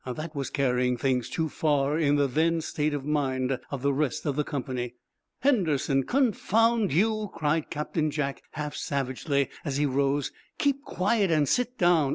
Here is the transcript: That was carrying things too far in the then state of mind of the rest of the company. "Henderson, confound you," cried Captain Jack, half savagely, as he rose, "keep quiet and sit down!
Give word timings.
That 0.07 0.35
was 0.35 0.49
carrying 0.49 0.97
things 0.97 1.29
too 1.29 1.47
far 1.47 1.95
in 1.99 2.15
the 2.15 2.25
then 2.25 2.61
state 2.61 2.95
of 2.95 3.05
mind 3.05 3.59
of 3.69 3.83
the 3.83 3.93
rest 3.93 4.25
of 4.25 4.35
the 4.35 4.43
company. 4.43 4.95
"Henderson, 5.41 6.05
confound 6.05 6.91
you," 6.91 7.29
cried 7.35 7.69
Captain 7.69 8.09
Jack, 8.09 8.41
half 8.53 8.75
savagely, 8.75 9.51
as 9.63 9.77
he 9.77 9.85
rose, 9.85 10.31
"keep 10.57 10.83
quiet 10.85 11.29
and 11.29 11.47
sit 11.47 11.77
down! 11.77 12.09